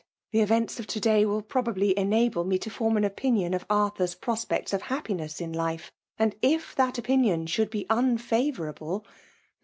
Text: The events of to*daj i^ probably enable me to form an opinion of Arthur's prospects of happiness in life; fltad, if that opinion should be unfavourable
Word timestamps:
The 0.31 0.39
events 0.41 0.79
of 0.79 0.87
to*daj 0.87 1.23
i^ 1.25 1.47
probably 1.47 1.95
enable 1.95 2.43
me 2.43 2.57
to 2.57 2.71
form 2.71 2.97
an 2.97 3.03
opinion 3.03 3.53
of 3.53 3.67
Arthur's 3.69 4.15
prospects 4.15 4.73
of 4.73 4.81
happiness 4.81 5.39
in 5.39 5.53
life; 5.53 5.91
fltad, 6.19 6.33
if 6.41 6.73
that 6.73 6.97
opinion 6.97 7.45
should 7.45 7.69
be 7.69 7.85
unfavourable 7.87 9.05